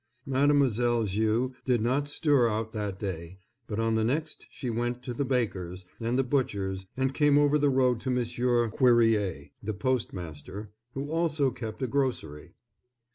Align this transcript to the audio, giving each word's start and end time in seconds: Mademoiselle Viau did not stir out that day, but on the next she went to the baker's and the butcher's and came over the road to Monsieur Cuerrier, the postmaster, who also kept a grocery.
Mademoiselle 0.25 1.03
Viau 1.03 1.53
did 1.65 1.79
not 1.79 2.07
stir 2.07 2.49
out 2.49 2.73
that 2.73 2.97
day, 2.97 3.37
but 3.67 3.79
on 3.79 3.93
the 3.93 4.03
next 4.03 4.47
she 4.49 4.67
went 4.67 5.03
to 5.03 5.13
the 5.13 5.23
baker's 5.23 5.85
and 5.99 6.17
the 6.17 6.23
butcher's 6.23 6.87
and 6.97 7.13
came 7.13 7.37
over 7.37 7.59
the 7.59 7.69
road 7.69 7.99
to 7.99 8.09
Monsieur 8.09 8.67
Cuerrier, 8.69 9.49
the 9.61 9.75
postmaster, 9.75 10.71
who 10.95 11.11
also 11.11 11.51
kept 11.51 11.83
a 11.83 11.87
grocery. 11.87 12.55